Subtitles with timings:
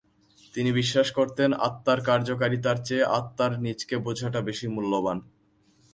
[0.53, 5.17] তিনি বিশ্বাস করতেন আত্মার কার্যকারিতার চেয়ে আত্মার নিজকে বোঝাটা বেশি মূল্যবান।